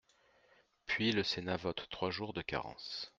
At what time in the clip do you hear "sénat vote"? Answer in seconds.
1.21-1.87